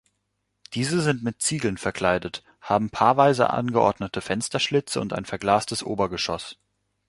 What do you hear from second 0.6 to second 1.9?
Diese sind mit Ziegeln